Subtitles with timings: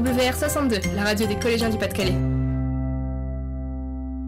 [0.00, 2.14] WR62, la radio des collégiens du Pas-de-Calais.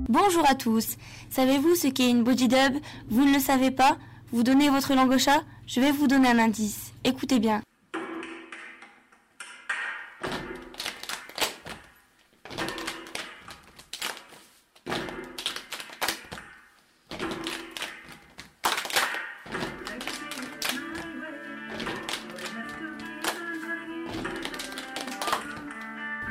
[0.09, 0.97] Bonjour à tous.
[1.29, 2.79] Savez-vous ce qu'est une body dub?
[3.11, 3.99] Vous ne le savez pas?
[4.33, 5.43] Vous donnez votre langue au chat?
[5.67, 6.93] Je vais vous donner un indice.
[7.05, 7.61] Écoutez bien.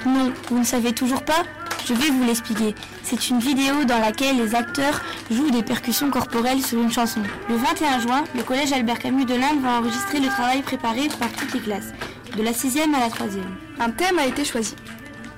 [0.06, 1.44] Non, vous ne savez toujours pas
[1.86, 2.76] Je vais vous l'expliquer.
[3.04, 5.02] C'est une vidéo dans laquelle les acteurs
[5.32, 7.22] jouent des percussions corporelles sur une chanson.
[7.50, 11.32] Le 21 juin, le collège Albert Camus de l'Inde va enregistrer le travail préparé par
[11.32, 11.94] toutes les classes,
[12.38, 13.42] de la 6e à la 3e.
[13.80, 14.76] Un thème a été choisi.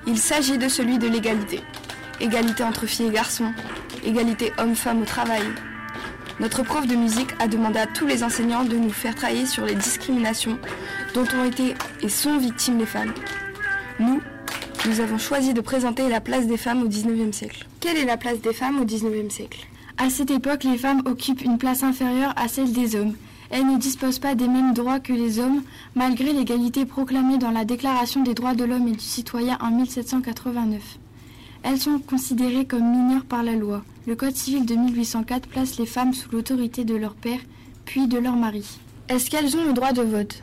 [0.06, 1.60] Il s'agit de celui de l'égalité.
[2.20, 3.52] Égalité entre filles et garçons.
[4.04, 5.42] Égalité homme-femme au travail.
[6.38, 9.66] Notre prof de musique a demandé à tous les enseignants de nous faire travailler sur
[9.66, 10.58] les discriminations
[11.14, 13.12] dont ont été et sont victimes les femmes.
[13.98, 14.22] Nous,
[14.86, 17.66] nous avons choisi de présenter la place des femmes au XIXe siècle.
[17.80, 19.66] Quelle est la place des femmes au XIXe siècle?
[19.98, 23.14] À cette époque, les femmes occupent une place inférieure à celle des hommes.
[23.50, 25.62] Elles ne disposent pas des mêmes droits que les hommes,
[25.94, 30.80] malgré l'égalité proclamée dans la Déclaration des droits de l'homme et du citoyen en 1789.
[31.62, 33.82] Elles sont considérées comme mineures par la loi.
[34.06, 37.40] Le Code civil de 1804 place les femmes sous l'autorité de leur père,
[37.84, 38.64] puis de leur mari.
[39.08, 40.42] Est-ce qu'elles ont le droit de vote?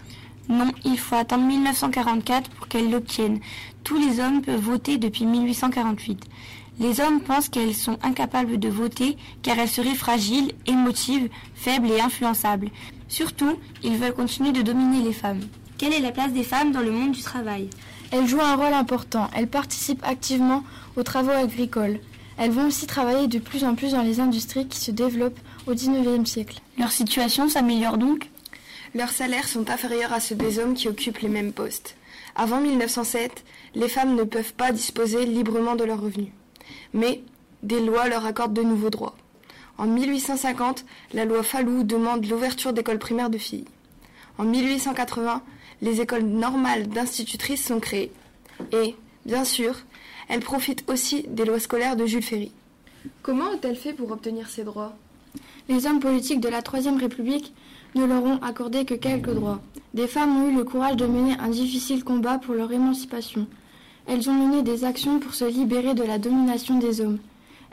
[0.50, 3.40] Non, il faut attendre 1944 pour qu'elles l'obtiennent.
[3.84, 6.24] Tous les hommes peuvent voter depuis 1848.
[6.80, 12.00] Les hommes pensent qu'elles sont incapables de voter car elles seraient fragiles, émotives, faibles et
[12.00, 12.70] influençables.
[13.08, 15.42] Surtout, ils veulent continuer de dominer les femmes.
[15.78, 17.70] Quelle est la place des femmes dans le monde du travail?
[18.12, 19.30] Elles jouent un rôle important.
[19.36, 20.64] Elles participent activement
[20.96, 22.00] aux travaux agricoles.
[22.38, 25.74] Elles vont aussi travailler de plus en plus dans les industries qui se développent au
[25.74, 26.62] XIXe siècle.
[26.78, 28.30] Leur situation s'améliore donc
[28.96, 31.96] Leurs salaires sont inférieurs à ceux des hommes qui occupent les mêmes postes.
[32.36, 33.44] Avant 1907,
[33.76, 36.32] les femmes ne peuvent pas disposer librement de leurs revenus.
[36.94, 37.22] Mais
[37.64, 39.16] des lois leur accordent de nouveaux droits.
[39.78, 43.66] En 1850, la loi Fallou demande l'ouverture d'écoles primaires de filles.
[44.38, 45.44] En 1880,
[45.82, 48.12] les écoles normales d'institutrices sont créées.
[48.72, 49.76] Et, bien sûr,
[50.30, 52.52] elles profitent aussi des lois scolaires de Jules Ferry.
[53.22, 54.96] Comment ont-elles fait pour obtenir ces droits?
[55.70, 57.54] Les hommes politiques de la Troisième République
[57.96, 59.62] ne leur ont accordé que quelques droits.
[59.94, 63.48] Des femmes ont eu le courage de mener un difficile combat pour leur émancipation.
[64.08, 67.20] Elles ont mené des actions pour se libérer de la domination des hommes.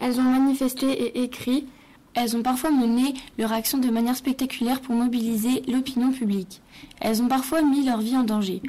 [0.00, 1.66] Elles ont manifesté et écrit.
[2.14, 6.60] Elles ont parfois mené leur action de manière spectaculaire pour mobiliser l'opinion publique.
[7.00, 8.62] Elles ont parfois mis leur vie en danger.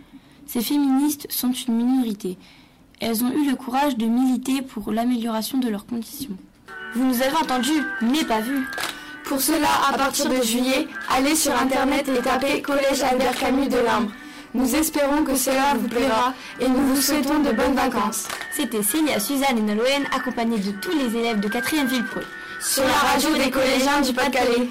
[0.46, 2.38] Ces féministes sont une minorité.
[3.00, 6.38] Elles ont eu le courage de militer pour l'amélioration de leurs conditions.
[6.96, 8.66] Vous nous avez entendus, mais pas vus.
[9.26, 13.80] Pour cela, à partir de juillet, allez sur Internet et tapez Collège Albert Camus de
[13.80, 14.12] l'Imbre.
[14.54, 18.30] Nous espérons que cela vous plaira et nous vous souhaitons de bonnes vacances.
[18.56, 22.22] C'était Célia, Suzanne et Nolwenn accompagnées de tous les élèves de 4e Ville Pro.
[22.62, 24.70] Sur la radio des collégiens du Pas-de-Calais.